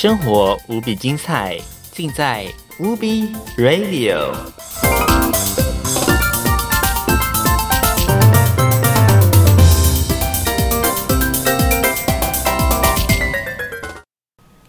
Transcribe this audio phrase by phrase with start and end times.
[0.00, 1.58] 生活无比精彩，
[1.90, 2.46] 尽在
[2.78, 4.32] 无比 Radio。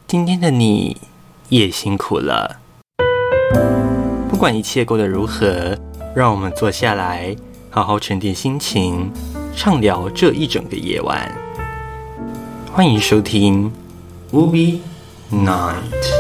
[0.08, 0.98] 今天的你
[1.50, 2.60] 也辛苦了，
[4.28, 5.78] 不管一切过得如何，
[6.16, 7.36] 让我们坐下来，
[7.70, 9.12] 好好沉淀心情，
[9.56, 11.32] 畅聊这一整个夜晚。
[12.74, 13.72] 欢迎收听
[14.32, 14.80] Ubi
[15.32, 16.19] Night。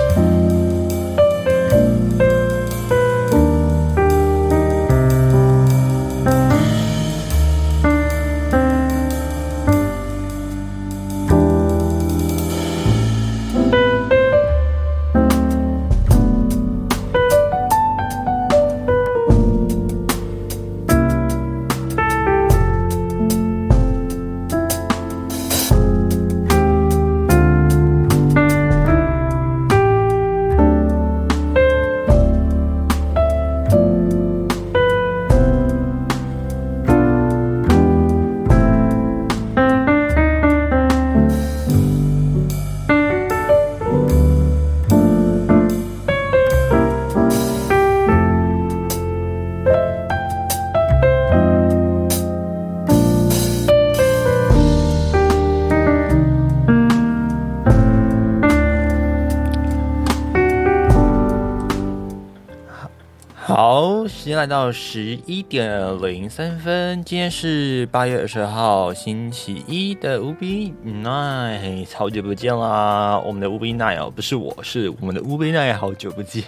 [64.39, 73.19] 来到十一点零三分，今天是八月二十号星期一的乌比奈，好久不见啦！
[73.19, 76.41] 我们的乌比奈哦，不是我，是我们的乌比奈，好久不见。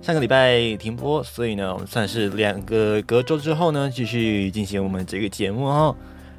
[0.00, 5.94] 上个礼拜停播，所以呢，我们算是两个隔周之后呢，继续进行我们这个节目哦。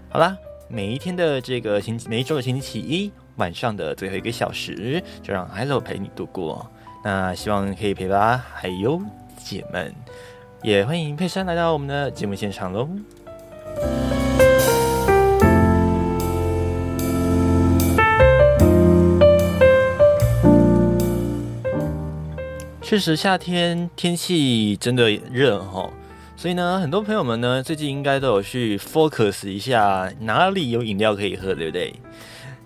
[0.10, 0.36] 好啦，
[0.68, 6.66] 每一天的这个星期，每一周的星期一晚上的最后一个小时，就让 Hello 陪你度过。
[7.04, 9.00] 那希望可以陪伴还有。
[9.42, 9.96] 姐们，
[10.62, 12.90] 也欢迎佩珊来到我们的节目现场喽。
[22.82, 25.90] 确实，夏天天气真的热哈，
[26.36, 31.94] 所以呢，很多朋友们呢，最近应该都有去 focus 一下哪里有饮料可以喝，对不对？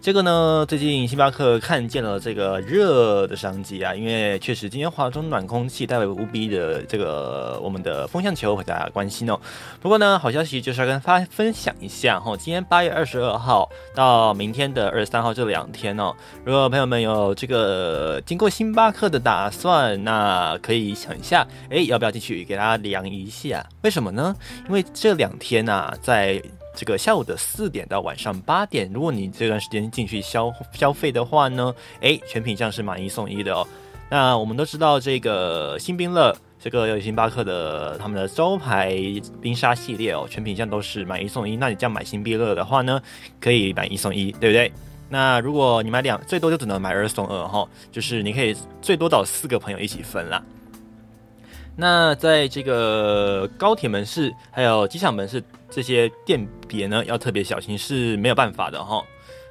[0.04, 9.40] 这个呢，最近星巴克看见了这个热的商机啊，因为确实今天华中暖空气带来无比的这个我们的风向球，大家关心哦。
[9.80, 23.66] 不过呢，好消息就是要跟发分享一下哈，今天八月二十二号到明天的二十三号这两天哦，如果朋友们有这个经过星巴克的打算，那可以想一下，哎，要不要进去给大家量一下？
[23.84, 24.36] 为什么呢？
[24.68, 26.44] 因为这两天呐，在
[26.76, 33.68] 这个下午的四点到晚上八点，如果你这段时间进去消消费的话呢，诶，全品项是买一送一的哦。
[34.10, 38.96] 那我们都知道这个新冰乐，这个有星巴克的他们的招牌
[39.42, 41.56] 冰沙系列哦，全品项都是买一送一。
[41.56, 43.02] 那你这样买新冰乐的话呢，
[43.40, 44.72] 可以买一送一，对不对？
[45.10, 50.44] 那如果你买两，最多就只能买二送二哈，就是你可以最多找四个朋友一起分啦。
[51.76, 59.04] 那在这个高铁门市还有机场门市这些店别呢，要特别小心，是没有办法的哈，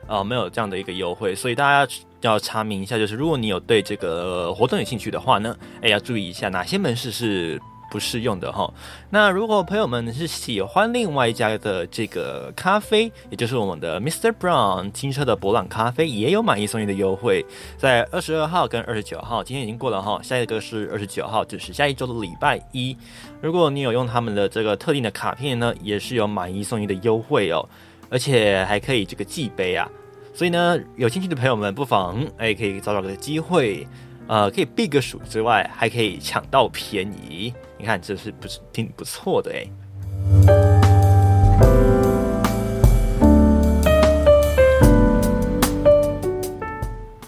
[0.06, 7.60] 呃，没有这样的一个优惠，所以大家要查明一下，就是如果你有对这个活动有兴趣的话呢，哎，要注意一下哪些门市是。
[7.92, 8.72] 不适用的哈。
[9.10, 14.32] 那如果朋友们是喜欢另外一家的这个咖啡，也就是我们的 Mr.
[14.32, 17.44] Brown 金车的博朗咖啡，也有买一送一的优惠，
[17.76, 22.96] 在二十二号跟二十九号，今天已经过了哈，下一个是二十九号，就是下一周的礼拜一。
[23.42, 27.68] 如果你有用他们的这个特定的卡片呢，也是有买一送一的优惠哦，
[28.08, 29.86] 而且还可以这个寄杯啊。
[30.32, 33.86] 所以呢，有兴趣的朋友们不妨哎，可以找找个机会。
[34.28, 37.52] 呃，可以避个暑之外，还可以抢到便宜。
[37.78, 39.66] 你看，这是不是挺不错的哎？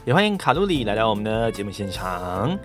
[0.07, 2.59] 也欢迎卡路里来到我们的节目现场。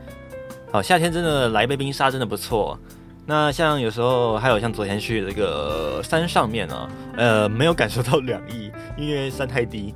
[0.72, 2.78] 好，夏天真的来一杯冰沙真的不错。
[3.26, 9.94] 那像有时候还有像昨天去这个山上面呢，呃，没有感受到凉意，因为山太低。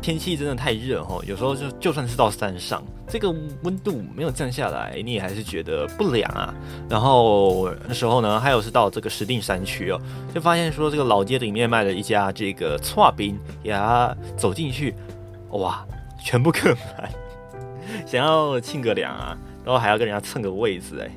[0.00, 6.54] 天气真的太热哦，有时候就就算是到山上，这个温度没有降下来，你也还是觉得不凉啊。
[6.90, 10.00] 然后那时候呢，还有是到这个石定山区哦，
[10.34, 14.94] 就发现说这个老街里面卖了一家这个搓冰，呀，走进去，
[15.50, 15.86] 哇，
[16.22, 17.10] 全部客满，
[18.06, 21.10] 想要庆个凉啊，然后还要跟人家蹭个位置，哎，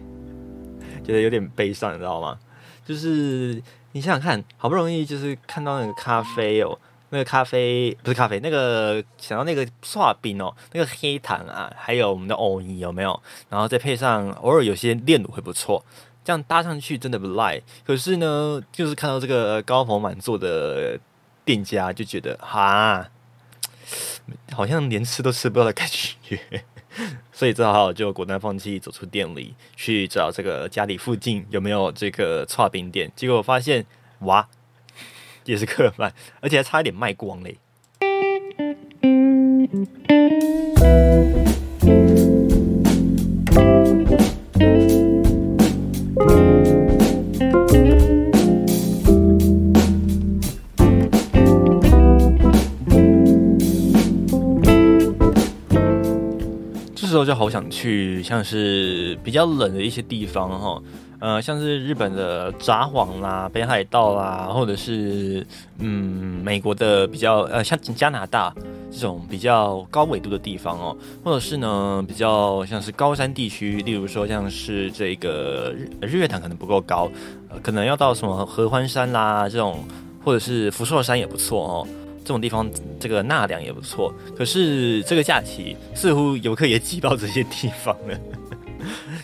[1.04, 2.38] 觉得有点悲伤，你知道吗？
[2.86, 3.62] 就是
[3.92, 6.80] 你想想看，好不容易就是看到那个咖啡哦。
[7.12, 13.22] 那个咖啡不是咖啡，那个想到那个刷冰哦，那个黑糖啊，还有我们的藕泥有没有？
[13.50, 15.86] 然后再配上偶尔有些炼乳会不错，
[16.24, 17.62] 这样搭上去真的不赖。
[17.86, 20.98] 可是呢，就是看到这个高朋满座的
[21.46, 23.10] 店家，就觉得哈，
[24.54, 26.40] 好像连吃都吃不到的感觉。
[27.32, 33.12] 所以只好就果断放弃，走出店里去找这个家里附近有没有这个串冰店。
[33.16, 33.86] 结果发现，
[34.20, 34.48] 哇，
[35.46, 37.58] 也是客满，而且还差一点卖光嘞。
[56.94, 60.82] 这时候就好想去，像是比较冷的一些地方哈，
[61.20, 65.46] 呃，像是日本的札幌啦、北海道啦，或者是
[65.80, 68.54] 嗯美国的比较呃像加拿大
[68.92, 77.10] 这种比较高纬度的地方哦，或者是呢比较像是高山地区，例如说像是这个日日月潭可能不够高，
[77.62, 79.84] 可能要到什么合欢山啦这种，
[80.24, 81.88] 或者是福寿山也不错哦。
[82.24, 82.70] 这种地方，
[83.00, 84.14] 这个纳凉也不错。
[84.38, 88.16] 可是这个假期似乎游客也挤到这些地方了。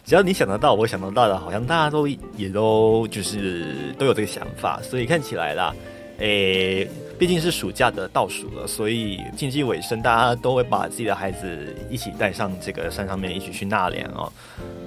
[0.07, 4.81] 只要你想得到，我想得到的，好像大家都也都就是都有这个想法。
[4.81, 5.75] 所以看起来啦，
[6.19, 6.87] 诶，
[7.19, 14.31] 毕竟是暑假的倒数了，所以近期尾声，大家都会把自己的孩子一起带上这个山上面一起去纳凉哦。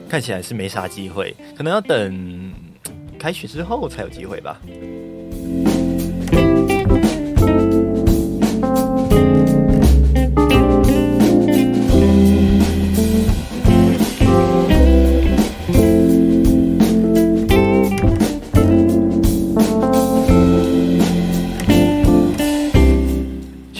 [0.08, 2.54] 看起来是没啥机会，可能要等
[3.18, 4.58] 开学之后才有机会吧。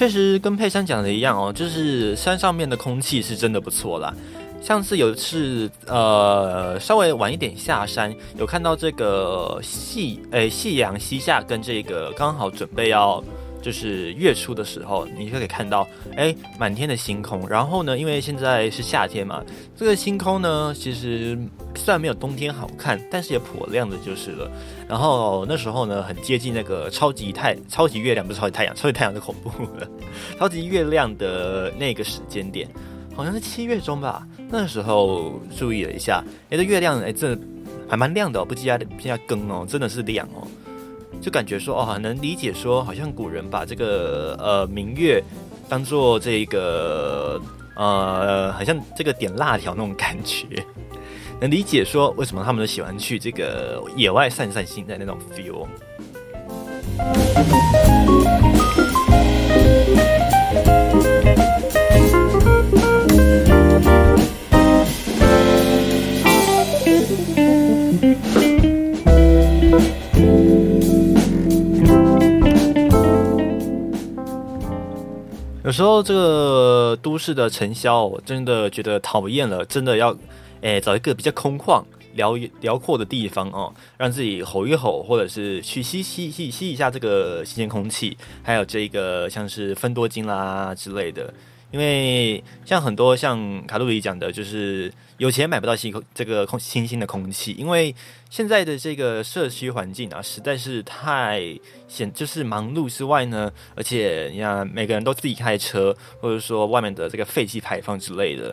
[0.01, 4.15] 确实跟佩珊讲的一样哦，就是山上面的空气是真的不错啦。
[4.63, 13.23] 上次有一次，呃，稍微晚一点下山，有看到这个夕，诶，夕阳西下，跟这个刚好准备要。
[13.63, 15.87] 就是月初的时候，你就可以看到，
[16.17, 17.49] 哎，满天的星空。
[17.49, 19.43] 然后呢，因为现在是夏天嘛，
[19.77, 21.39] 这个星空呢，其实
[21.75, 24.51] 虽然没有冬天好看，但是也颇亮的，就是了。
[24.89, 29.89] 然后那时候呢，很接近那个超级太、超级月亮，不是超级太阳，超级太阳就恐怖了，
[30.39, 32.69] 超级月亮的那个时间点，
[33.15, 34.27] 好像是七月中吧。
[34.49, 37.39] 那时候注意了一下，哎，这月亮，哎，这
[37.89, 40.47] 还蛮亮的哦，不加不加更哦，真的是亮哦。
[41.21, 45.23] 就感觉说哦，能理解说，好像古人把这个呃明月
[45.69, 47.41] 当做这个
[47.77, 50.47] 呃，好像这个点辣条那种感觉，
[51.41, 55.67] 能理解说为什么他们都喜欢去这个野外散散心的那种 feel。
[75.71, 79.65] 有时候这个都市的尘嚣，我真的觉得讨厌了。
[79.65, 80.13] 真的要，
[80.63, 81.81] 哎，找一个比较空旷、
[82.15, 91.33] 辽辽阔的地方哦，让自己吼一吼，或者是去吸吸吸吸一下这个新鲜空气，还有这个像是芬多精啦之类的。
[91.71, 97.95] 因为像很多像卡路里讲的，就是有钱买不到新空这个空新的空气，因为
[98.29, 101.41] 现在的这个社区环境啊，实在是太
[101.87, 108.53] 显就是忙碌之外呢，而且你看每个人都自己开车，或者说外面的这个废气排放之类的，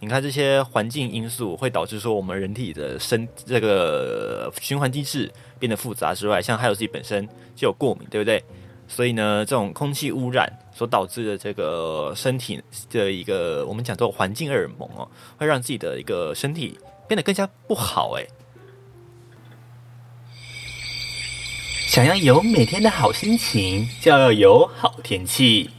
[0.00, 7.26] 你看这些环境因素会导致说我们人体的生这个循环机制变得复杂之外，像还有自己本身
[7.56, 8.42] 就有过敏，对不对？
[8.88, 16.76] 所以呢，这种空气污染所导致的这个身体的一个我们讲做环境荷尔蒙哦，会让自己的一个身体
[17.06, 18.26] 变得更加不好哎。
[21.86, 25.70] 想要有每天的好心情，就要有好天气。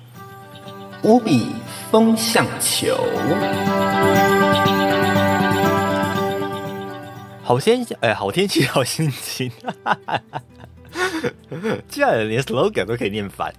[1.01, 1.47] 无比
[1.89, 2.97] 风向球，
[7.41, 9.49] 好天哎，好天气，好心情。
[11.89, 13.53] 居然连 slogan 都可以念反。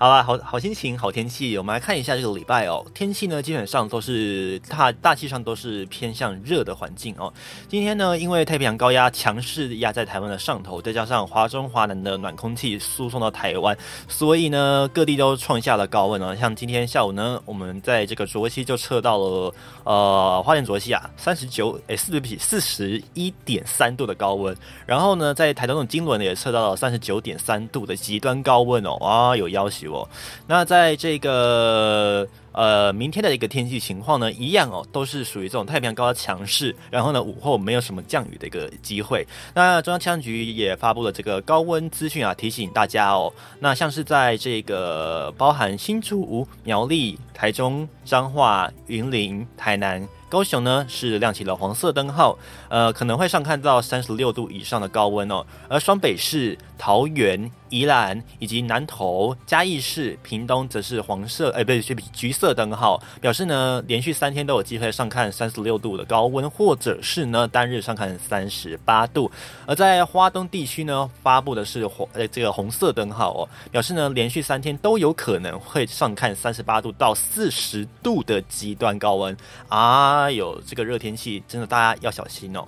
[0.00, 1.58] 好吧，好好心情，好天气。
[1.58, 7.32] 我们来看一下这个礼拜哦，天气呢基本上都是大大气上都是偏向热的环境哦。
[7.66, 13.76] 今天呢，因为太平洋高压强势压在台湾的上头，再加上华中华南的暖空气输送到台湾，
[14.06, 16.32] 所以呢各地都创下了高温哦。
[16.36, 19.52] 像今天下午呢，我们在这个卓西就测到了
[19.82, 29.87] 呃花莲卓西啊三十九诶四十比四十一点三度的高温，然后呢在台东的金轮也测到了三十九点三度的极端高温哦啊有要求。
[29.94, 30.08] 哦。
[30.46, 39.26] 那在这个呃明天的一个天气情况呢，一样哦，都是属于这种太平洋高压强势，然后呢午后没有什么降雨的一个机会。
[39.54, 43.32] 那中央气象局也发布了这个高温资讯啊，提醒大家哦。
[43.60, 50.06] 那像是在这个包含新竹、苗栗、台中、彰化、云林、台南。
[50.30, 57.50] 高雄呢是亮起了黄色灯号，呃，可能会上看到三十六度以上的高温哦，而双北市、桃园。
[57.70, 61.80] 宜兰以及南投、嘉义市、屏东则是黄色，哎，不对，
[62.12, 69.30] 橘色灯号，表示呢连续三天都有机会上看三十六度的高温，或者是呢单日上看三十八度。
[69.66, 79.36] 而在花东地区呢，发布的是红，呃，这个红色灯号哦，表示呢连续三天都有可能会上看三十八度到四十度的极端高温。
[79.68, 82.66] 啊，有这个热天气，真的大家要小心哦。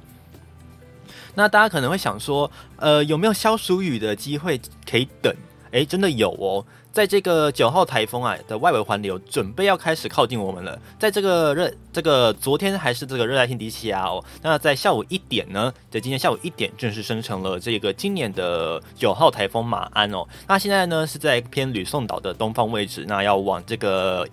[1.40, 5.35] 那大家可能会想说，呃，有没有消暑雨的机会可以等？
[5.70, 10.78] 诶，真的有哦，在这个九号台风啊的外围环流准备要开始靠近我们了。
[10.99, 20.26] 在这个热，这个昨天还是这个热带性低气压哦，那在下午一点呢，在今天下午一点正式生成了这个今年的九号台风马鞍哦。
[20.47, 24.28] 那现在呢是在偏吕宋岛的东方位置，那要往这个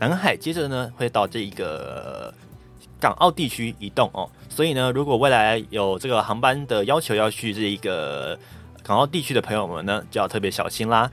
[0.00, 2.34] 南海，接着呢会到这一个
[3.00, 4.28] 港澳地区移动哦。
[4.48, 8.38] 所以呢，如果未来有这个航班的要求要去这一个
[8.82, 11.10] 港澳地区的朋友们呢，就要特别小心啦。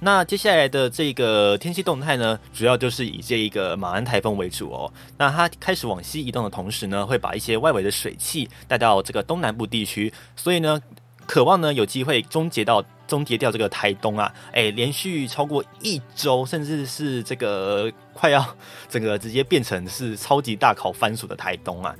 [0.00, 4.92] 那接下来的这个天气动态呢，主要就是以这一个马鞍台风为主哦。
[5.16, 10.80] 那它开始往西移动的同时呢，会把一些外围的水汽带到这个东南部地区，所以呢，
[11.28, 18.42] 渴望呢有机会终结到终结掉这个台东啊，哎，连续超过一周，甚至是这个快要
[18.88, 21.94] 整个直接变成是超级大考番薯的台东啊。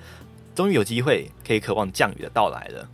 [0.54, 2.88] 终于有机会可以渴望降雨的到来了。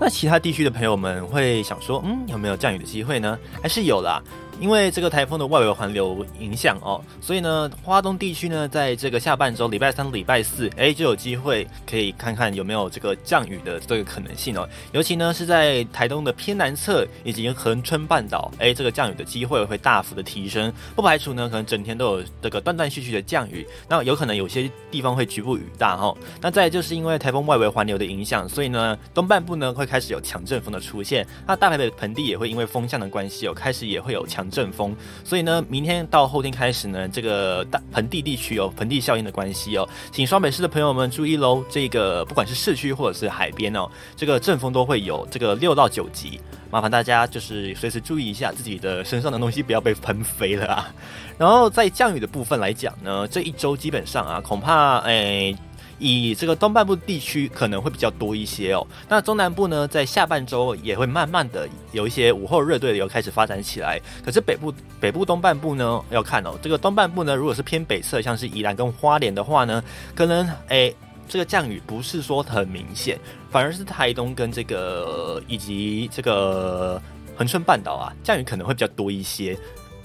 [0.00, 3.38] 那其他地区的朋友们会想说，嗯，有没有降雨的机会呢？
[3.62, 4.22] 还是有啦。
[4.60, 14.68] 因为这个台风的外围环流影响哦，所以呢，华东地区呢，在这个下半周礼拜三、礼拜四，哎，就有机会可以看看有没有这个降雨的这个可能性哦。
[14.92, 23.66] 尤其呢，是在台东的偏南侧以及恒春半岛，哎，这个降雨的机会会大幅的提升，不排除呢，可能整天都有这个断断续续的降雨。
[23.88, 26.14] 那有可能有些地方会局部雨大哈。
[26.38, 31.26] 那再就是因为台风外围环流的影响，所以呢，东半部呢会开始有强阵风的出现。
[31.46, 34.49] 那大台北盆地也会因为风向的关系，有开始也会有强。
[34.50, 41.64] 阵风，所以呢，明天到后天开始呢，这个大盆地地区有盆地效应的关系哦，请双北市的朋友们注意喽。
[41.70, 46.40] 这个不管是市区或者是海边哦，这个阵风都会有这个六到九级，
[46.70, 50.92] 麻烦大家就是随时注意一下自己的身上的东西不要被喷飞了啊。
[51.38, 55.56] 然后在降雨的部分来讲呢，这一周基本上啊，恐怕诶。
[56.00, 64.00] 以这个东半部地区可能会比较多一些哦，那中南部呢，在下半周也会慢慢的有一些午后热对流开始发展起来。
[64.24, 70.94] 可是北部北部东半部呢，要看哦，这个东半部呢，如果是偏北侧，像是宜兰跟花莲的话呢，可能诶
[71.28, 73.18] 这个降雨不是说很明显，
[73.50, 77.00] 反而是台东跟这个以及这个
[77.36, 79.54] 恒春半岛啊，降雨可能会比较多一些。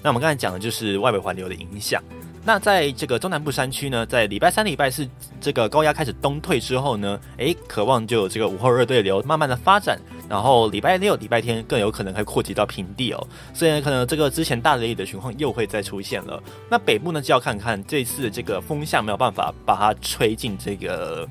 [0.02, 2.04] 那我们刚才讲的就是外围环流的影响。
[2.48, 5.08] 那在这个中南部山区呢，在礼拜三、礼拜四
[5.42, 10.00] 这个高压开始东退之后呢，诶，渴望就有这个午后热对流慢慢的发展，
[10.30, 16.42] 然后礼拜六、礼拜天更有可能会扩及到平地哦，所以可能这个之前大雷雨的情况又会再出现了。
[16.70, 21.28] 那北部呢就要看看这次这个风向没有办法把它吹进这个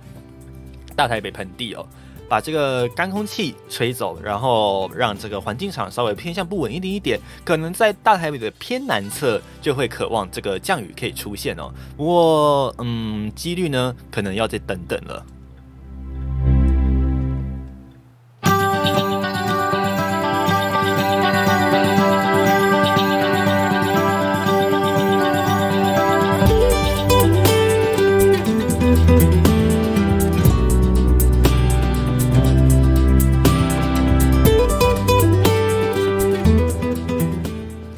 [0.97, 1.87] 大台北盆地哦。
[2.35, 11.73] 把这个干空气吹走，然后让这个环境场稍微偏向不稳一点一点，可能在大台北的偏南侧就会渴望这个降雨可以出现哦。
[11.97, 15.25] 不过，嗯，几率呢，可能要再等等了。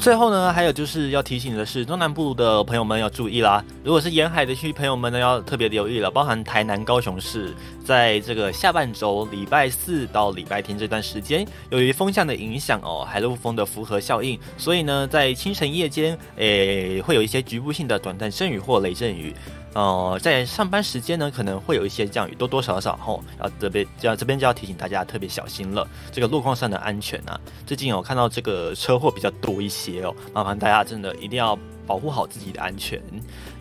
[0.07, 3.65] 最后呢，还有就是要提醒的是，中南部的朋友们要注意啦。
[3.83, 6.09] 如果是沿海的区朋友们呢，要特别留意了。
[6.09, 7.53] 包含台南、高雄市，
[7.85, 19.35] 在这个下半周礼拜四到礼拜天这段时间，由于风向的影响哦，海陆风的符合效应，所以呢，在清晨夜间，诶，会有一些局部性的短暂阵雨或雷阵雨。
[19.76, 25.87] 哦，在上班时间呢，可能会有一些降雨，多多少少吼，要这边就要这边就要提醒大家特别小心了。
[26.11, 32.99] 这个路况上的安全啊，最近有看到这个车祸比较多一些哦，麻烦大家真的一定要保护好自己的安全。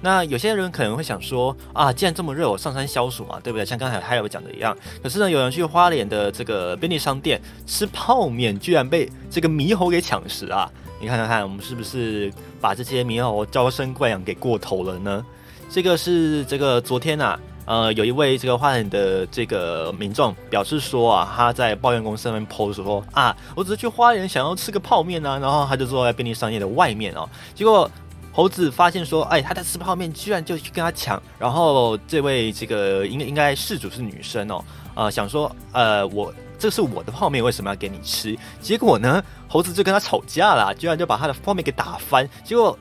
[0.02, 3.66] 那有些人可能会想说啊，既然这么热，我上山消暑嘛，对不对？
[3.66, 4.74] 像刚才还有讲的一样。
[5.04, 10.72] 可是呢，有人去花莲的这个便利商店吃泡面，居然被这个猕猴给抢食啊！
[11.02, 12.32] 你看看看，我们是不是
[12.62, 15.26] 把这些猕猴娇生惯养给过头了呢？
[15.70, 17.38] 这个是这个昨天呐。
[17.68, 27.90] 呃，有一位这个花莲的这个民众表示说啊，他在抱怨公司那边 PO 说啊，我只是去花莲想要吃个泡面啊，然后他就坐在便利商店的外面哦，结果
[28.32, 38.38] 猴子发现说，哎，他在吃泡面，居然就去跟他抢，然后这位这个应应该事主是女生哦，呃，想说呃，我这是我的泡面，为什么要给你吃？
[38.62, 42.78] 结果呢，猴子就跟他吵架了，居然就把他的泡面给打翻，结果。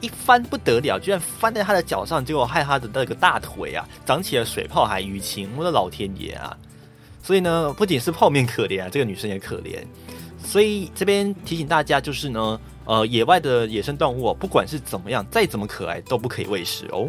[0.00, 6.56] 一翻不得了，居然翻在他的脚上，结果害他的那个大腿啊长起了水泡还淤青，我的老天爷啊！
[7.22, 9.82] 所以呢，不仅是泡面可怜啊，这个女生也可怜。
[10.44, 17.08] 所以这边提醒大家，就是呢，呃，野外的野生动物，不管是怎么样，再怎么可爱，都不可以喂食哦。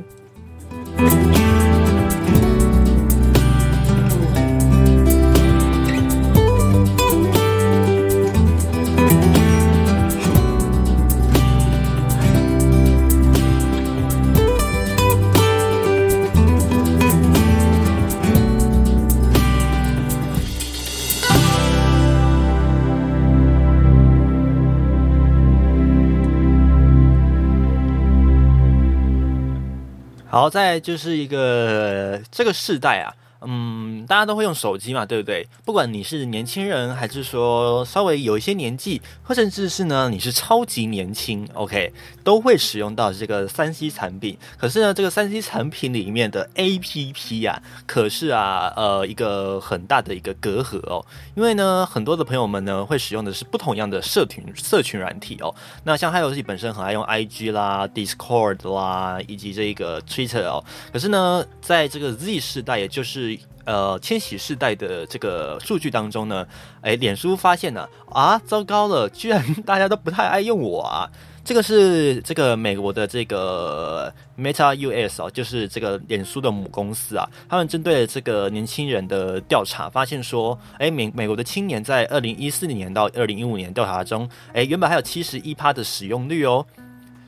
[30.45, 33.09] 好在就是一个这个世代啊。
[33.41, 35.47] 嗯，大家都会用手机嘛，对不对？
[35.63, 44.37] 不管你是年轻人，还是说稍微有一些年纪，或甚至是呢你是超级年轻，OK，都会使用到这个三 C 产品。
[44.57, 51.05] 可是呢，这个三 C 产品里面的 APP 呀，可是啊，呃，一个很大的一个隔阂哦。
[51.35, 55.53] 因为呢，很多的朋友们呢会使用的是不同样的社群社群软体哦。
[55.83, 60.63] 那像还有自己本身很爱用 IG 啦、Discord 啦，以及这个 Twitter 哦。
[60.91, 63.34] 可是呢，在这个 Z 世代，也就是
[63.65, 66.45] 呃，千禧世代的这个数据当中呢，
[66.81, 71.09] 哎，脸书发现呢，啊，糟糕了，居然大家都不太爱用我啊！
[71.43, 86.65] 这个是这个美国的这个 Meta US 哦，就是这个脸书的母公司啊，他们针对这个年轻人的调查发现说，哎，美美国的青年在二零一四年到二零一五年调查中，哎，原本还有七十一趴的使用率哦，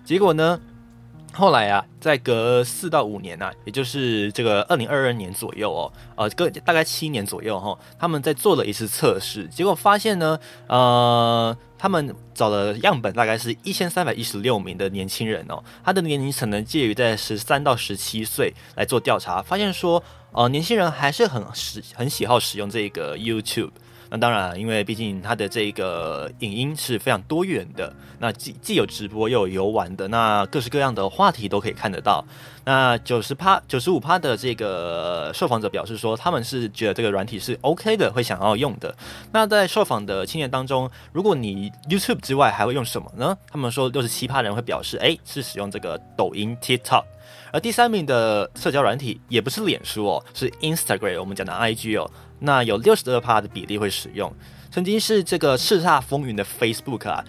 [0.03, 0.59] 结果呢？
[1.33, 23.69] 后来啊，在隔四到五年呐，也就是这个二零二二年左右哦，呃，隔大概七年左右哈，他们在做了一次测试，结果发现呢，呃，他们找的样本大概是一千三百一十六名的年轻人哦，他的年龄层呢介于在十三到十七岁来做调查，发现说，呃，年轻人还是很使很喜好使用这个 YouTube。
[24.09, 32.23] 那当然，因为毕竟它的这个影音是非常多元的，那既既有直播又有游玩的，那各式各样的话题都可以看得到。
[32.63, 38.93] 那九十趴、九十五趴的这个受访者表示说，他们是觉得这个软体是 OK 的，会想要用的。
[39.31, 43.37] 那在受访的青年当中，如果你 YouTube 之外还会用什么呢？
[43.49, 47.03] 他们说六十七趴人会表示，哎，是使用这个抖音 TikTok。
[47.53, 52.09] 而第三名的社交软体也不是脸书哦，是 Instagram，我们讲的 IG 哦。
[52.39, 54.31] 那有六十二趴的比例会使用，
[54.69, 57.23] 曾经是这个叱咤风云的 Facebook 啊，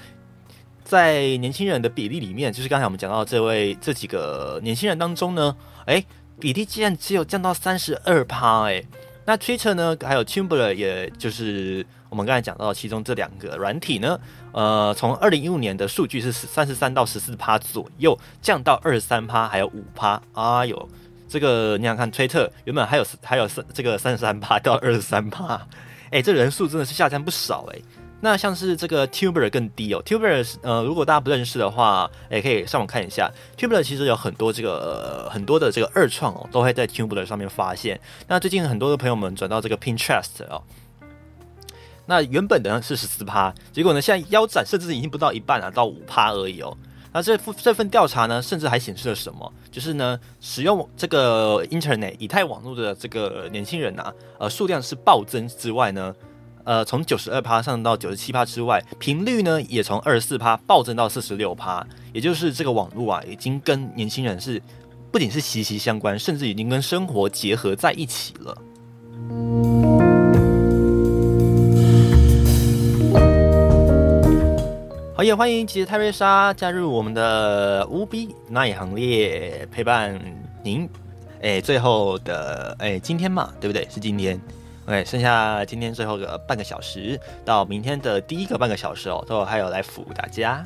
[0.85, 6.05] 在年轻人的比例里面，就是刚才我们讲到这位这几个年轻人当中呢，哎，
[6.39, 8.83] 比例竟然只有降到三十二趴哎。
[9.25, 14.19] 那 Twitter 呢，还有 Tumblr，也就是我们刚才讲到其中这两个软体呢，
[14.53, 20.89] 呃，从二零一五年的数据是三十三到十四趴左右，降到二十三趴，还有五趴，哎呦。
[21.29, 25.61] 这个你想看推特原本还有还有三这个三十三趴到二十三趴，
[26.11, 27.79] 哎，这人数真的是下降不少哎。
[28.21, 33.31] 那像是这个 Tuber 更低哦，Tuber 呃，如果大家不认识的话，也可以上网看一下。
[33.57, 38.01] Tuber 其实有很多这个很多的这个二创哦，都会在 Tuber 上面发现。
[38.27, 40.65] 那最近很多的朋友们转到这个 Pinterest 哦，
[42.07, 46.77] 那原本的是十四趴，结果呢现在腰斩，甚至已经不到一半了，到五趴而已哦。
[47.19, 49.53] 那这份这份调查呢，甚至还显示了什么？
[49.73, 56.15] 就是呢，使用这个 Internet 以太网络的这个年轻人啊，呃，数量是暴增之外呢，
[56.63, 64.63] 呃，从九十二趴上到九十七趴之外，频率呢也从二十四趴暴增到四十六趴，也就是这个网络啊，已经跟年轻人是
[65.11, 68.57] 不仅是息息相关，甚至已经跟生活结合在一起了。
[75.19, 80.17] 好，也欢迎吉泰瑞莎加入我们的乌比那也行列，陪伴
[80.63, 80.89] 您。
[81.43, 83.85] 哎，最后的哎，今天嘛，对不对？
[83.91, 84.41] 是今天。
[84.87, 90.65] OK，剩下今天最后的半个小时到明天的第一个半个小时哦，都还有来服务大家。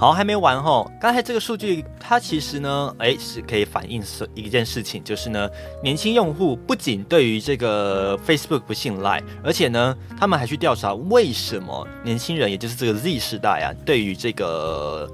[0.00, 0.90] 好，还没完哈。
[0.98, 5.46] 刚才这个数据，它其实呢，哎，是可以反映是一件事情，就是呢，
[5.82, 15.06] 年轻用户不仅对于这个 Facebook 不信赖，而且呢，他们还去调查为什么年轻人，也就是这个 Z 世代啊，对于这个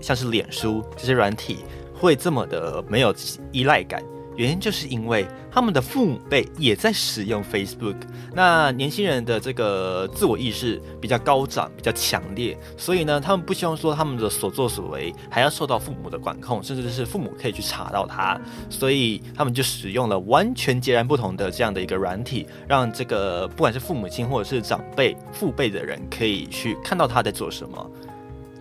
[0.00, 3.12] 像是脸书这些软体，会这么的没有
[3.50, 4.00] 依赖感。
[4.36, 7.96] 原因就是因为他们的父母辈也在使用 Facebook，
[8.34, 27.90] 那年轻人的这个自我意识比较高涨，比较强烈，所以呢，他们不希望说他们的所作所为还要受到父母的管控，甚至是父母可以去查到他，所以他们就使用了完全截然不同的这样的一个软体，让这个不管是父母亲或者是长辈父辈的人可以去看到他在做什么。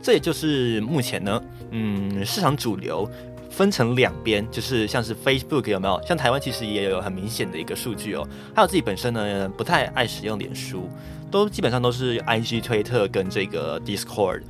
[0.02, 3.10] 这也就是目前呢，嗯，市场主流。
[3.54, 6.02] 分成两边，就是像是 Facebook 有没有？
[6.08, 8.28] 像台湾其实也有很明显的一个数据哦。
[8.56, 10.90] 还有自己本身呢，不太爱使用脸书，
[11.30, 14.42] 都基本上都是 IG、推特跟这个 Discord，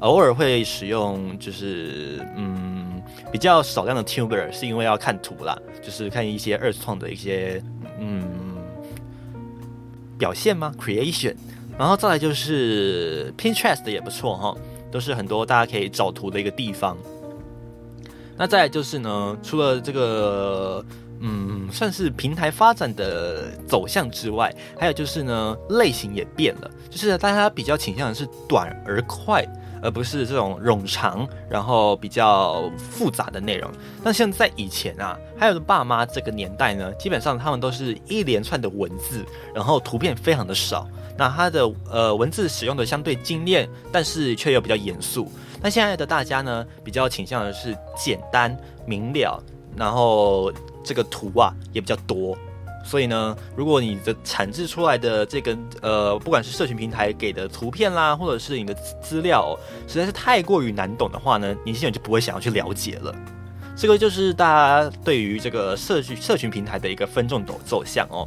[0.00, 7.62] 偶尔会使用，就是嗯比较少量的 Tuber，是因为要看图啦，就是看一些二创的一些
[7.98, 8.22] 嗯
[10.18, 11.34] 表现吗？Creation，
[11.78, 14.54] 然后再来就是 Pinterest 也不错哈，
[14.90, 16.94] 都是很多大家可以找图的一个地方。
[18.40, 20.82] 那再就是呢，除了这个，
[21.20, 29.46] 嗯，算是平台发展的走向之外，还有就是呢，类型也变了，就是大家比较倾向的是短而快，
[29.82, 33.70] 而不是这种冗长，然后比较复杂的内容。
[34.02, 39.22] 那像在以前啊，还有爸妈这个年代呢，基本上他们都是一连串的文字，
[39.54, 45.30] 然后图片非常的少，那它的呃文字使用的相对精炼，但是却又比较严肃。
[45.62, 49.42] 那现在的大家呢，比较倾向的是简单明了，
[49.76, 50.50] 然后
[50.82, 52.36] 这个图啊也比较多，
[52.84, 59.54] 所以呢，如果你的产制出来的这个呃，不管是社群平台给的图片啦，或者是你的资料，
[59.86, 63.14] 实在是太过于难懂的话呢，年轻人就不会想要去了解了。
[63.76, 68.26] 这个就是大家对于这个社区社群平台的一个分众走走向哦。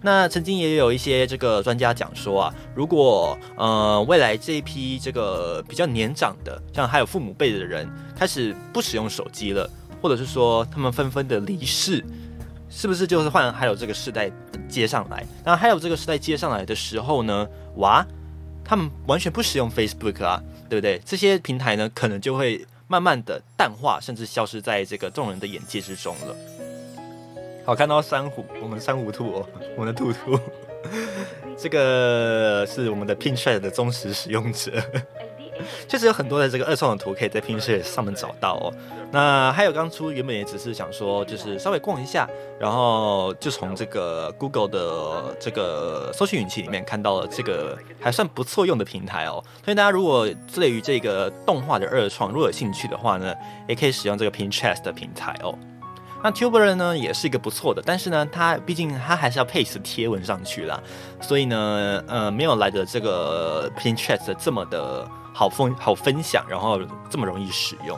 [0.00, 9.68] 那曾经也有一些这个专家讲说啊，如果呃未来这一批这个比较年长的，像还有父母辈的人开始不使用手机了，
[10.00, 12.04] 或者是说他们纷纷的离世，
[12.70, 14.30] 是不是就是换还有这个时代
[14.68, 15.26] 接上来？
[15.44, 18.06] 那还有这个时代接上来的时候呢，哇，
[18.64, 21.00] 他们完全不使用 Facebook 啊，对不对？
[21.04, 26.36] 这些平台呢，可能就会慢慢的淡化，甚至消失在这个众人的眼界之中了。
[27.68, 30.40] 好看到珊瑚，我们珊瑚兔哦， 我们的兔兔，
[31.54, 34.72] 这个是我们的 Pinterest 的忠实使用者，
[35.86, 38.72] 确实有很多的这个二创的图可以在 Pinterest 上面找到哦。
[39.12, 42.26] 那还有刚出原本也只是想说，就是稍微逛一下，
[42.58, 49.44] 然后就从这个 Google 的这个搜寻引擎里面看到了这个还算不错用的平台哦。
[49.62, 53.34] 所以大家如果对于这个动画的二创如果有兴趣的话呢，
[53.68, 55.54] 也可以使用这个 Pinterest 的平台哦。
[56.22, 60.80] 那 Tuber 呢也是一个不错的，但是呢，它毕竟它还是要配词贴文上去啦，
[61.20, 67.96] 所以呢，呃，没有来的这个 Pinterest 这么的好分好分享，然后这么容易使用。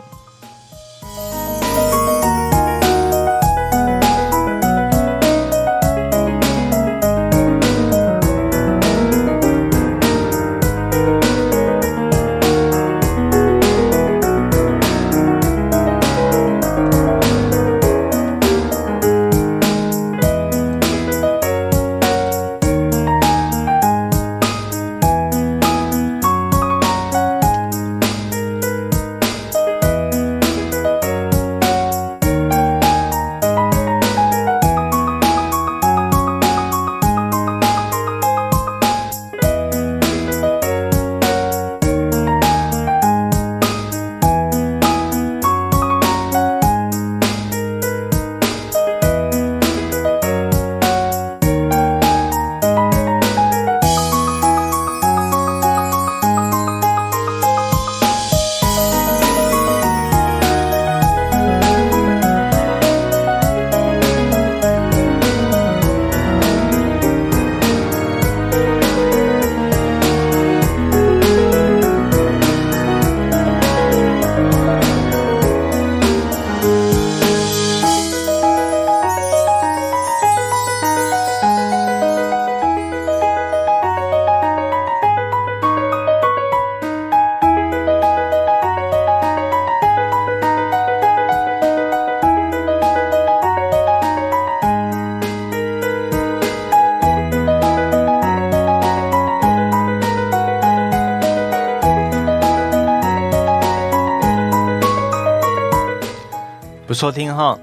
[107.00, 107.58] 收听哈。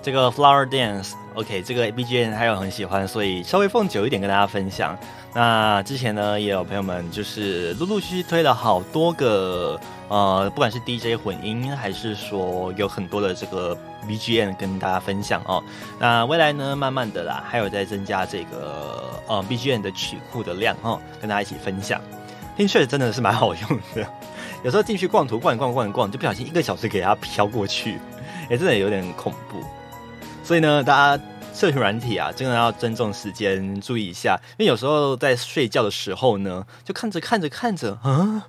[0.00, 4.98] 这个 Flower Dance，OK，这个 BGM 还有很喜欢，所以稍微放久一点跟大家分享。
[5.34, 13.76] 那之前呢，也有朋友们就是陆陆续续推了好多个，呃，不管是 DJ 混音，还是说有很多的这个
[14.08, 15.62] BGM 跟大家分享哦。
[15.98, 22.00] 那未来呢，慢慢的啦，还有在增加这个呃 BGM 的曲库的量哦，跟大家一起分享。
[22.56, 24.06] 听确实真的是蛮好用的，
[24.64, 27.98] 有时候进去逛图逛逛逛逛，就不小心一个小时给它飘过去，
[28.50, 29.64] 也真的有点恐怖。
[30.42, 34.36] 所以呢，大家社群软体啊，真的要尊重时间，注意一下。
[34.58, 38.48] 因为有时候在睡觉的时候呢，就看着看着看着，啊，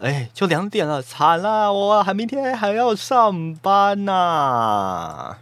[0.00, 5.36] 哎，就两点了，惨了，我还明天还要上班呐。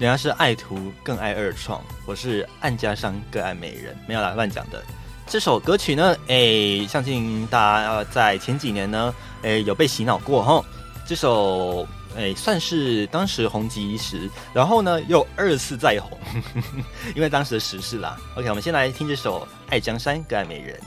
[0.00, 4.82] 人家是爱图更爱二创，我是暗家商更爱美人，没有啦，乱讲的。
[5.26, 10.64] 这首歌曲呢，哎，相信大家在前几年呢，哎，有被洗脑过哈。
[11.06, 16.16] 这首哎，算是当时红极一时，然后呢，又二次再红，
[17.16, 18.16] 因为当时的时事啦。
[18.36, 20.80] OK，我们先来听这首《爱江山更爱美人》。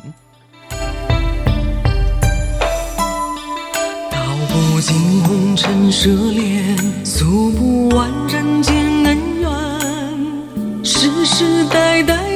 [4.11, 12.26] 道不尽红尘奢恋，诉不完人间恩怨，世世代代。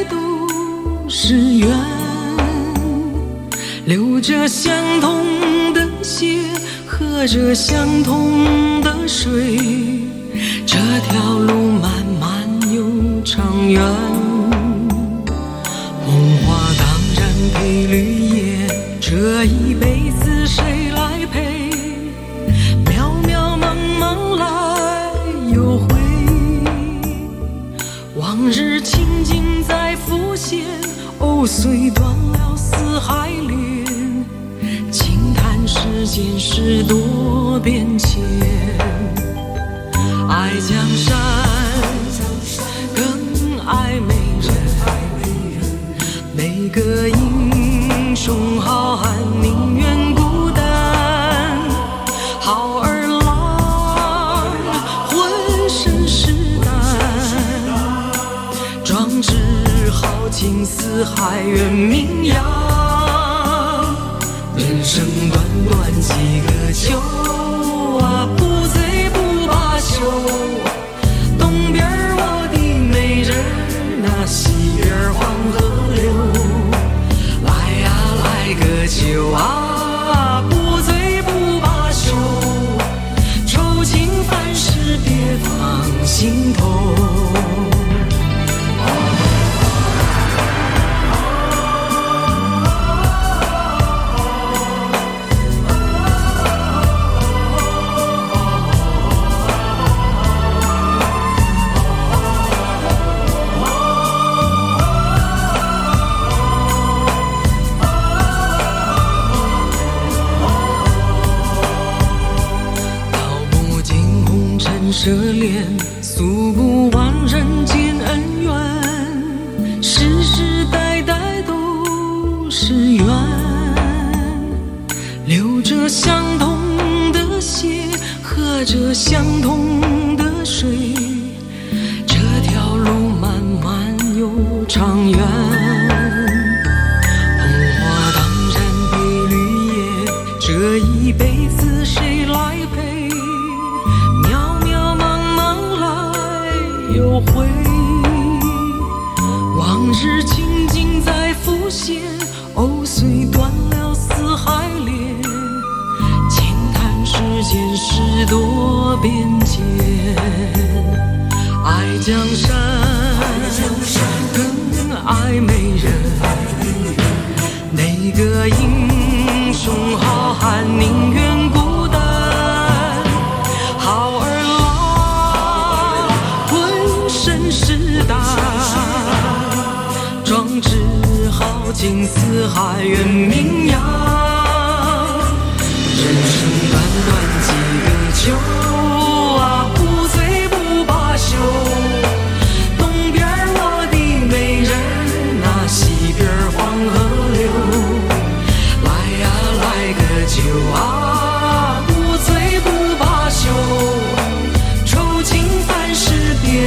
[1.13, 1.67] 是缘，
[3.84, 6.39] 流着相同的血，
[6.88, 9.58] 喝着相同的水，
[10.65, 10.78] 这
[11.10, 14.11] 条路漫漫又长远。
[31.41, 33.84] 藕虽断了丝还连，
[34.91, 38.21] 轻叹世间事多变迁。
[40.30, 41.17] 爱江山，
[42.95, 44.54] 更爱美人。
[46.36, 50.11] 每个英雄好汉宁愿
[60.41, 62.43] 情似海远名扬，
[64.58, 67.31] 人生短短几个秋。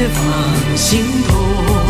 [0.08, 1.83] 放心头。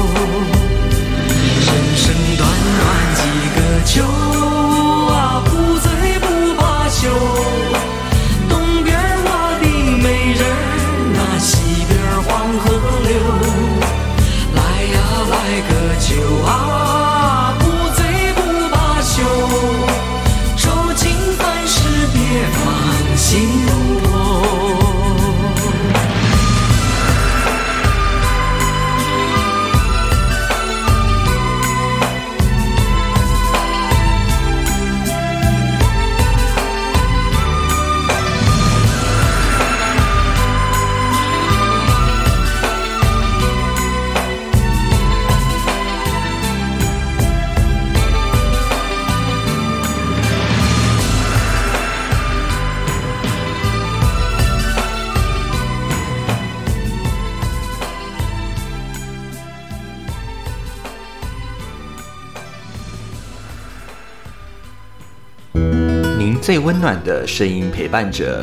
[66.65, 68.43] 温暖的声音陪伴着。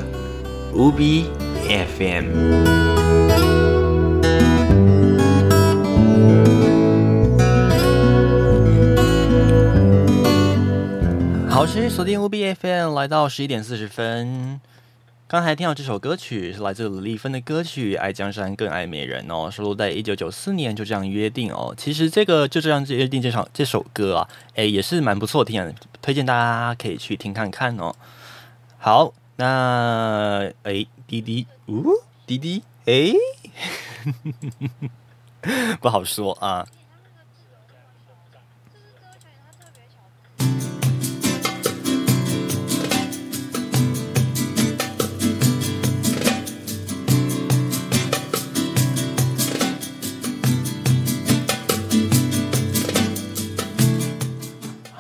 [0.76, 1.26] 无比
[1.68, 2.26] FM。
[11.50, 14.62] 好，持续锁定 UB FM，来到十一点四十分。
[15.28, 21.74] 刚才听到这首歌曲是来自李丽芬的歌曲《爱江山更爱美人》哦，收录在一九九四年就这样约定哦。
[21.78, 27.96] 其实这个就这样约定这场这首歌啊，哎也是蛮不错听的，推荐大家可以去听看看哦。
[28.78, 31.94] 好，那诶滴滴，呜
[32.26, 33.14] 滴滴，诶，
[35.80, 36.68] 不好说啊。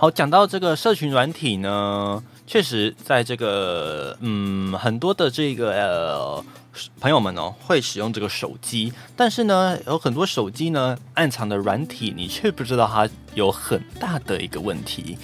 [0.01, 6.43] 好，讲到这个社群软体呢，确实在这个嗯很多的这个呃
[6.99, 15.19] 朋友们哦会使用这个手机，但是呢有很多手机呢暗藏的软体，你却不知道它有很大的一个问题。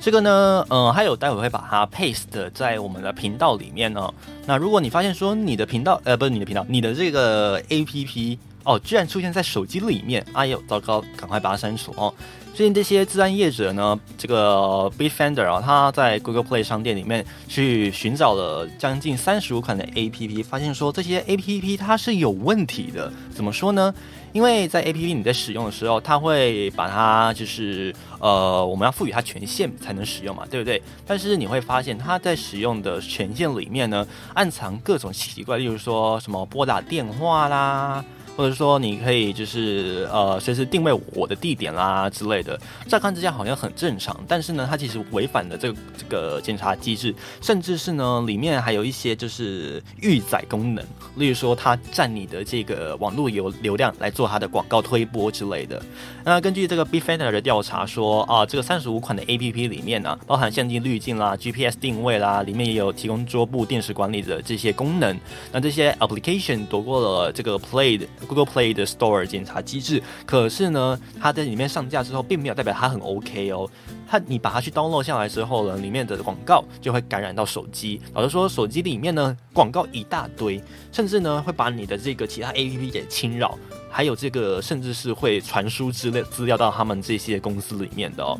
[0.00, 4.10] 这个呢，嗯，还有待会会把它 paste 在我们的频道里面呢。
[4.46, 12.14] 那如果你发现说你的频道呃不是你的频道，你的这个 APP 哦居然出现在手机里面，哎呦糟糕，赶快把它删除哦。
[12.54, 23.12] 最近这些自然业者呢，这个 Bitfinder 啊，他在 Google Play 商店里面去寻找了将近三十五款的 APP，发现说这些 APP 它是有问题的。
[23.34, 23.92] 怎么说呢？
[24.32, 30.80] 因为在 APP 你在使用的时候，它会把它就是呃，我们要赋予它权限才能使用嘛，对不对？
[31.04, 38.04] 但是你会发现它在使用的权限里面呢，暗藏各种奇怪，例如说什么拨打电话啦。
[38.36, 42.58] 或者说，你可以就是呃，随时定位我的地点啦之类的。
[42.88, 55.80] 乍看之下好像很正常，但是呢，它其实违反了这个这个检查机制，甚至是呢，里面还有一些就是预载功能，例如说它占你的这个网络流流量来做它的广告推播之类的。
[56.24, 65.16] 那根据这个 Be Finder 的调查说啊，这个三十五款的 APP 里面呢，包含相机滤镜啦、GPS 定位啦，里面也有提供桌布电视管理的这些功能。
[65.52, 68.04] 那这些 application 躲过了这个 Play 的。
[68.24, 73.68] Google Play 的 Store 检查机制，可是呢，它在里面上架之后，并没有代表它很 OK 哦。
[74.06, 78.00] 它你把它去 download 下来之后呢，里面的广告就会感染到手机。
[78.12, 83.58] 老实说，手机里面呢广告一大堆，甚至呢会把你的这个其他 APP 给侵扰，
[83.90, 88.38] 还有这个甚至是会传输之类资料到他们这些公司里面的哦。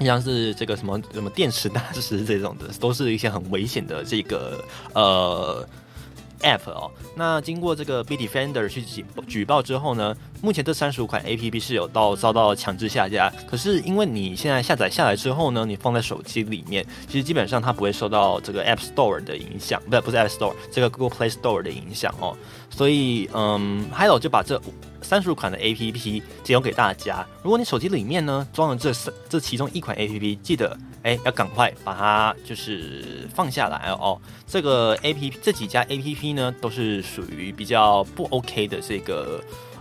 [0.00, 4.62] 像是这个什么什么电池大师这种的，都是一些很危险的这个
[4.94, 5.66] 呃。
[6.44, 13.32] App 哦，那经过这个 B Defender 去举举报之后呢，目前这三十五款 App 是有到遭到强制下架。
[13.48, 22.36] 可是因为你现在下载下来之后呢，你放在手机里面，其实基本上它不会受到这个 App Store 的影响，不不是 App Store，这个 Google Play Store 的影响哦。
[22.68, 24.60] 所以嗯，Hello 就把这
[25.04, 25.92] 三十五款的 App
[26.42, 27.24] 提供给大家。
[27.42, 30.76] 如果你手机里面呢装了这三这其中一款 App，记得。
[31.04, 34.18] 哎，要赶快把它就是放下来哦。
[34.46, 39.38] 这个 A P P 这几家 A P P 呢，都是属于比较不 OK 的这个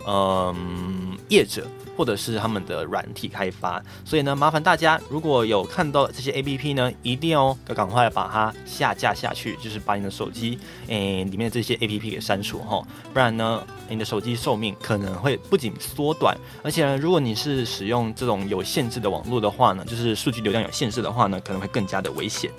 [0.08, 1.68] 嗯业者。
[1.96, 12.84] 或者是他们的软体开发，所以呢，麻烦大家如果有看到这些 A P P 呢，一定要赶快把它下架下去，就是把你的手机诶里面的这些 A P P 给删除哈，
[13.14, 22.50] 不然呢，你的手机寿命可能会不仅缩短，而且呢，如果你是使用这种有限制的网络的话呢，就是数据流量有限制的话呢，可能会更加的危险。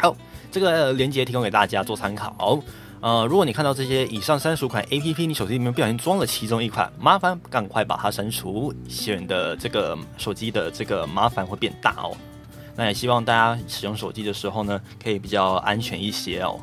[0.00, 0.16] 好，
[0.50, 2.60] 这个链接提供给大家做参考。
[3.02, 12.16] 呃，如果你看到这些以上三十款 A P P，你手机里面不小心装了其中一款，麻烦赶快把它删除，显得这个手机的这个麻烦会变大哦。
[12.76, 16.60] 那也希望大家使用手机的时候呢，可以比较安全一些哦。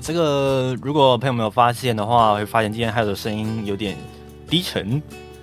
[0.00, 3.96] 这个如果朋友没有发现的话，会发现今天还有的声音有点
[4.48, 5.00] 低沉。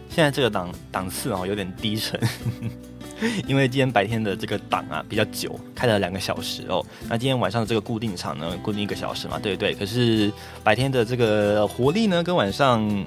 [0.10, 2.20] 现在这个档档次哦，有点低沉。
[3.48, 6.86] 因为今天白天的这个档啊比较久，开了两个小时哦。
[7.10, 9.74] 那今天晚上的这个固定场呢，固定一个小时嘛，对不对？
[9.74, 10.32] 可是
[10.64, 13.06] 白天的这个活力呢，跟晚上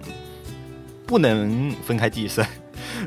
[1.06, 2.44] 不能分开计算，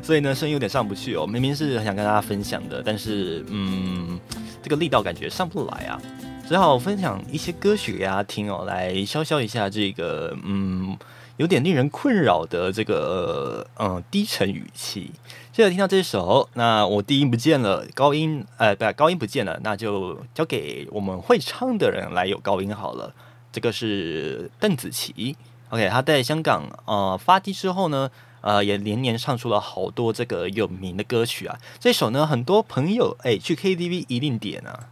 [0.02, 1.26] 所以呢，声音有点上不去哦。
[1.26, 4.18] 明明是很想跟大家分享的，但是嗯，
[4.62, 6.00] 这个力道感觉上不来啊，
[6.46, 10.96] 只好分享一些歌曲给大家听哦，来消消一下这个嗯。
[11.36, 15.10] 有点令人困扰的这个嗯低沉语气。
[15.52, 23.12] 接着听到这首，那我低音不见了，高音呃不高音不见了，那就交给我们会唱的人来有高音好了。
[23.50, 25.34] 这个是邓紫棋
[25.70, 28.08] ，OK，她在香港呃发迹之后呢，
[28.40, 31.58] 呃也连年唱出了好多这个有名的歌曲啊。
[31.80, 34.88] 这首呢，很多朋友哎去 KTV 一定点啊。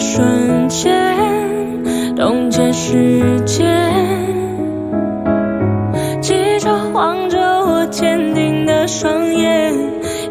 [0.00, 0.90] 瞬间
[2.16, 3.68] 冻结时间，
[6.22, 9.74] 记着望着我坚定的双眼，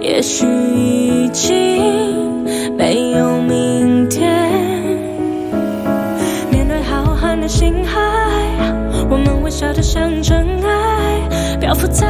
[0.01, 0.45] 也许
[0.76, 2.43] 已经
[2.76, 4.28] 没有明天。
[6.51, 7.99] 面对浩瀚的星海，
[9.09, 12.07] 我们微笑得像尘埃，漂浮在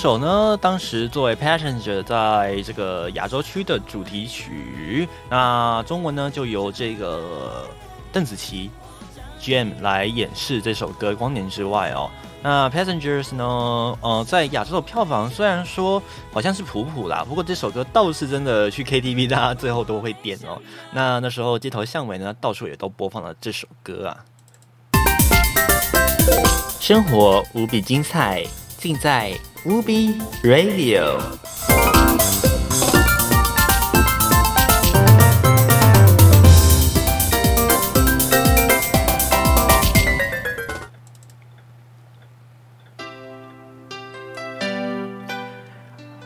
[0.00, 7.68] 首呢，当时作为《Passenger》在这个亚洲区的主题曲，那中文呢就由这个
[8.10, 8.70] 邓紫棋
[9.38, 11.14] Jam 来演示这首歌。
[11.14, 12.10] 光年之外哦，
[12.42, 13.44] 那《Passengers》呢，
[14.00, 20.58] 呃，在亚洲的票房虽然说好像是普普啦，不过这首歌倒是真的去 KTV，大家最后都会点哦。
[20.92, 24.16] 那那时候街头巷尾呢，到处也都播放了这首歌啊。
[26.80, 28.42] 生活无比精彩，
[28.78, 29.38] 尽在。
[29.64, 31.18] 无比 Radio。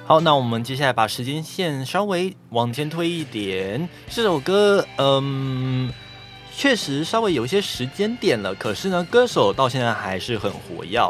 [0.07, 3.89] 好，那我们接下来把时间线稍微往前推一点。
[4.09, 5.93] 这首歌，嗯，
[6.55, 11.01] 确实稍微有一些时间点了，可是呢，歌手到现在还是很活跃。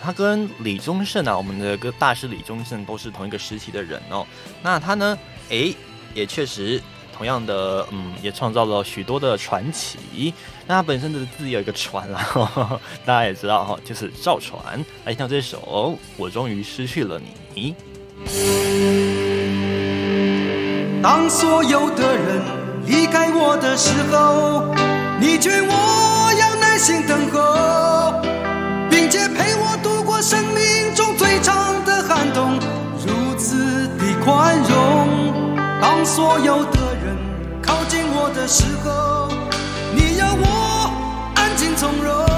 [0.00, 4.26] 他跟李宗盛啊，我们的个大师李宗盛都是同一个时期的人哦。
[4.62, 5.18] 那他呢？
[5.50, 5.72] 哎，
[6.14, 6.80] 也确实
[7.16, 10.32] 同样的，嗯，也创造了许多的传奇。
[10.66, 12.22] 那他本身的字有一个“船”啦，
[13.04, 14.84] 大家也知道哈，就是造船。
[15.04, 17.20] 来听这首《我终于失去了
[17.54, 17.74] 你》。
[21.02, 22.42] 当所有的人
[22.86, 24.74] 离开我的时候，
[25.18, 28.20] 你劝我要耐心等候，
[28.90, 29.78] 并且陪我。
[30.20, 32.58] 生命中最长的寒冬
[33.06, 35.08] 如此的宽容
[35.80, 37.16] 当所有的人
[37.62, 39.28] 靠近我的时候
[39.94, 42.37] 你要我安静从容。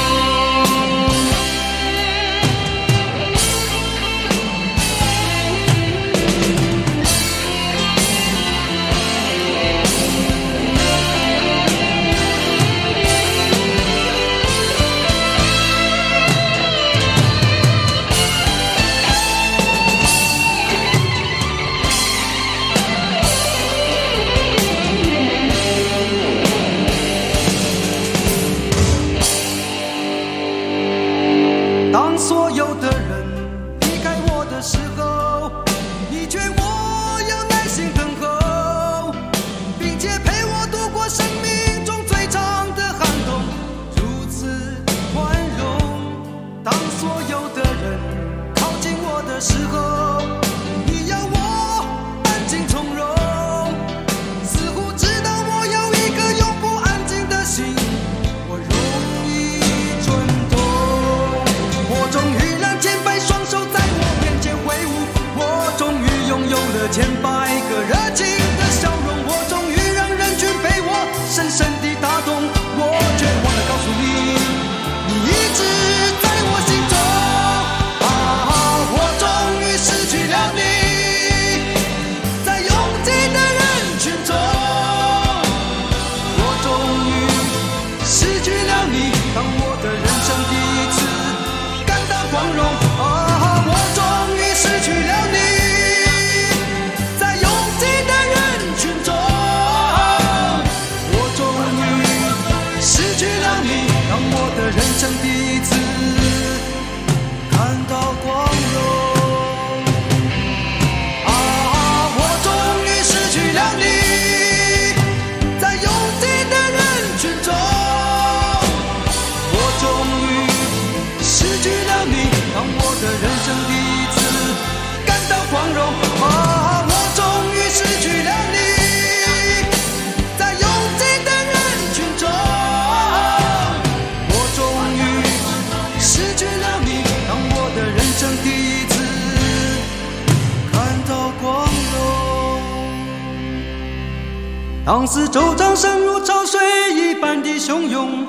[144.91, 146.59] 仿似周遭生如潮水
[146.93, 148.27] 一般的汹涌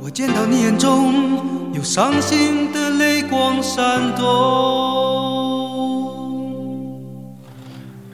[0.00, 4.26] 我见到你眼中有伤心的泪光闪动。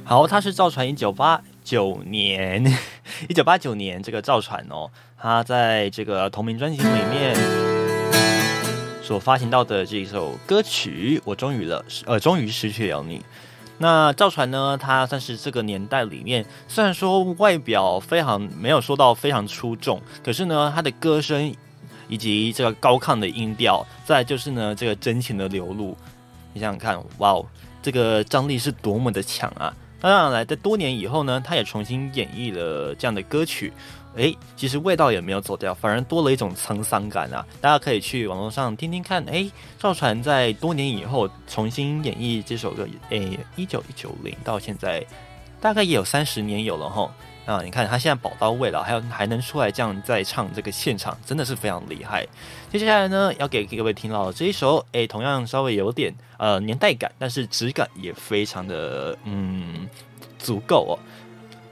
[0.05, 2.63] 好他是赵传一九八九年
[3.31, 7.35] 一九八九年这个赵传哦他在这个同名专辑里面
[9.03, 13.25] 所发行到的这一首歌曲我终于了呃终于失去了你。
[13.79, 21.55] 那赵传呢他算是这个年代里面虽然说外表非常没有说到非常出众可是呢他的歌声
[22.09, 25.97] 以及这个高亢的音调再就是呢这个真情的流露
[26.53, 27.45] 你想想看哇哦
[27.83, 29.74] 这个张力是多么的强啊。
[29.99, 33.72] 当然了在多年以后呢他也重新演绎了这样的歌曲。
[34.17, 37.47] 诶，其实味道也没有走掉，反而多了一种沧桑感啊！
[37.61, 39.23] 大家可以去网络上听听看。
[39.27, 45.05] 诶，赵传在多年以后重新演绎这首歌，诶，一九一九零到现在，
[45.61, 47.11] 大概也有三十年有了哈。
[47.45, 52.27] 啊，你看他现在宝刀未老，还有还能出来这样再唱这个现场，真的是非常厉害。
[52.73, 59.89] 接下来呢，要给各位听到这一首，诶，同样稍微有点呃年代感，但是质感也非常的嗯
[60.41, 60.99] 足够哦。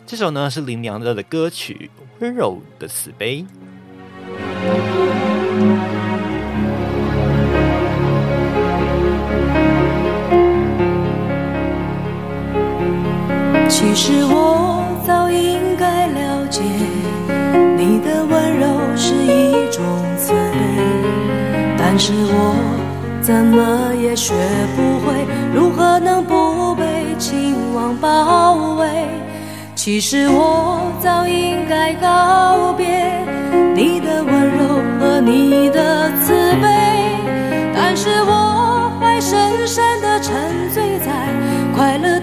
[0.06, 1.90] 这首呢是林良的的歌曲
[2.20, 3.42] 《温柔的慈悲》。
[13.68, 16.62] 其实我早应该了解，
[17.76, 19.82] 你的温柔是一种
[20.18, 20.58] 慈悲，
[21.78, 22.54] 但是我
[23.20, 24.34] 怎么也学
[24.76, 29.23] 不会，如何能不被情网包围。
[29.84, 32.86] 其实我早应该告别
[33.74, 36.32] 你的温柔和你的慈
[36.62, 36.66] 悲，
[37.74, 41.12] 但是我还深深的沉醉在
[41.76, 42.13] 快乐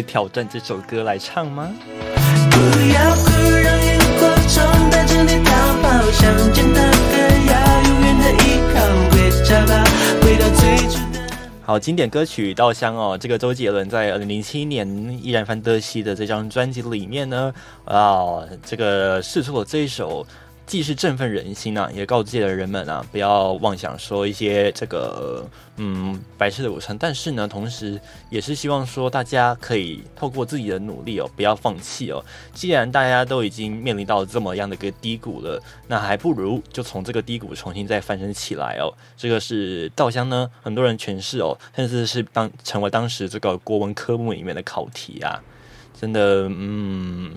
[0.00, 1.70] 以挑战这首歌来唱吗？
[2.50, 2.56] 不
[2.92, 3.30] 要哭，
[3.62, 5.50] 让萤火虫带着你逃
[5.82, 7.52] 跑，想见的歌要
[7.84, 8.80] 永远的依靠，
[9.10, 9.84] 会找到
[10.22, 11.20] 回到最初的。
[11.62, 14.88] 好，经典歌曲《稻香》哦，这个周杰伦在二零零七年
[15.22, 17.52] 依然范德西的这张专辑里面呢，
[17.84, 20.26] 啊，这个试出了这一首。
[20.70, 25.44] 既是振奋人心啊，也告诫了人们啊，不要妄想说一些这个
[25.78, 26.96] 嗯白痴的午餐。
[26.96, 32.24] 但是呢，同时也是希望说大家可以透过自己的努力哦，不要放弃哦。
[32.54, 38.94] 既然大家都已经面临到这么样的一个低谷了，那还不如就从这个低谷重新再翻身起来哦。
[39.16, 45.42] 这个是稻香呢，很多人诠释哦，甚至是当成为当时这个国文科目里面的考题啊，
[46.00, 47.34] 真的嗯。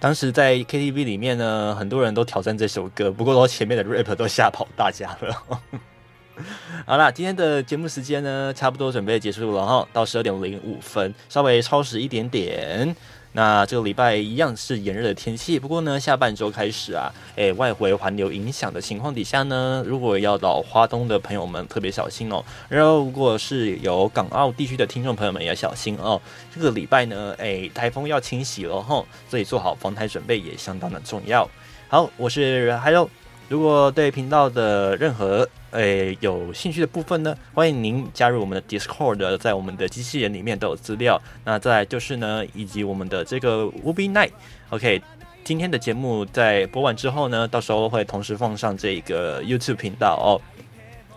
[0.00, 5.60] 当时在 KTV 里面呢，很多人都挑战这首歌，不过都前面的 rap 都吓跑大家了。
[6.86, 12.96] 好啦，今天的节目时间呢，差不多准备结束了哈，到十二点零五分，稍微超时一点点。
[13.32, 22.44] 那这个礼拜一样是炎热的天气，不过呢，下半周开始啊，诶，外围环流影响的情况底下呢，如果要到花东的朋友们特别小心哦。
[22.68, 26.20] 然后，如果是有港澳地区的听众朋友们也要小心哦。
[26.52, 31.48] 这个礼拜呢，诶，台风要清洗了哈，所以做好防台准备也相当的重要。
[31.88, 33.08] 好，我是 Hello。
[33.50, 41.20] 如果对频道的任何诶有兴趣的部分呢，欢迎您加入我们的 Discord，在我们的机器人里面都有资料。
[41.44, 44.30] 那再就是呢，以及我们的这个 Ubi Night。
[44.68, 45.02] OK，
[45.42, 50.38] 今天的节目在播完之后呢，到时候会同时放上这个 YouTube 频道哦。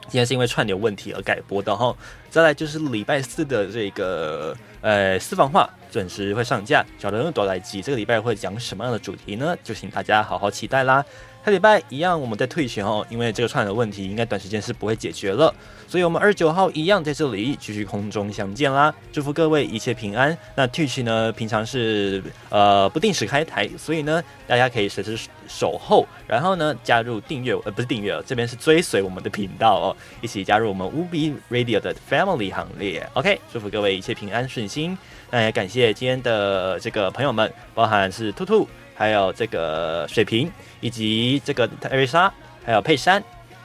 [0.07, 1.95] 今天是因为串流问题而改播的哈。
[2.31, 9.55] 再来就是礼拜四的这个呃私房话准时会上架，小人多来集这个礼拜会讲什么样的主题呢？
[9.63, 11.05] 就请大家好好期待啦。
[11.45, 15.53] 下礼拜一样，我们在退群哦，因为这个串流问题应该短时间是不会解决了，
[15.89, 18.95] 所以我们二十九号一样在这里继续空中相见啦！
[19.11, 20.37] 祝福各位一切平安。
[20.55, 33.05] 那退群呢，平常是呃不定时开台，所以呢大家可以随时守候，然后呢加入订阅呃不是订阅，这边是追随我们的频道哦，一起加入我们 UB Radio 的 Family 行列。
[33.15, 34.97] OK，祝福各位一切平安顺心。
[35.29, 38.65] 那也感谢今天的这个朋友们，包含是兔兔。
[38.95, 42.31] 还有这个水瓶，以及这个艾瑞莎，
[42.65, 43.23] 还有佩珊，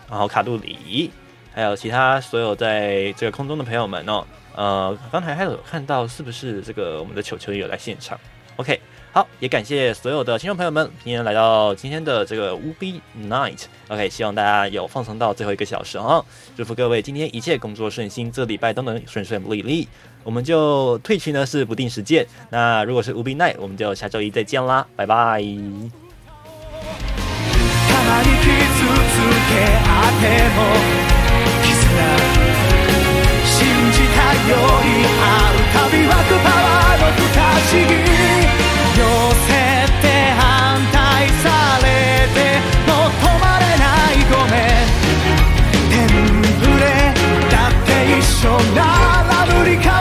[0.09, 1.11] 然后卡路里，
[1.55, 4.27] 还有其他所有在这个空中的朋友们哦。
[4.55, 8.19] 呃，刚才还有看到是不是这个我们的球球有来现场
[8.57, 8.81] ？OK，
[9.12, 13.00] 好，也感谢所有的听众朋友们，今天来到今天的这个 Ubi
[13.30, 16.24] Night。OK，希望大家有放松到最后一个小时啊！
[16.58, 19.88] 祝福各位今天一切工作顺心，这礼拜都能顺顺利利。
[20.24, 25.42] 我们就退群呢是不定时见，那如果是 Ubi Night，我们就下周一再见啦，拜拜。
[27.94, 28.50] たまに傷
[29.14, 29.16] つ
[29.50, 30.24] け合って
[30.56, 30.58] も
[31.62, 31.70] 絆
[33.46, 33.54] 信
[33.92, 34.18] じた
[34.50, 34.52] よ
[34.82, 35.22] り会
[35.54, 37.38] うたび湧くパワーの不可
[37.70, 38.07] 思議
[48.39, 49.98] 멈춰 날아누리 가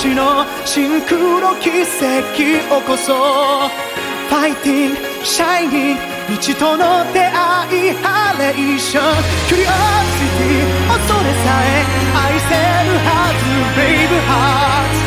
[0.00, 4.96] ちのシンクロ奇跡起こそファイティング
[5.26, 6.00] シャイニング
[6.32, 9.04] 未知との出会いハレーション
[9.46, 9.70] キュリオシ
[10.38, 11.84] ティ恐れさえ
[12.16, 12.56] 愛せ
[12.88, 13.44] るはず
[13.76, 14.99] ブレイブハー